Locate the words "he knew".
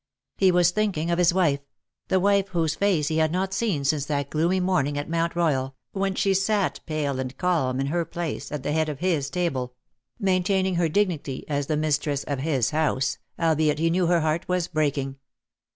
13.77-14.07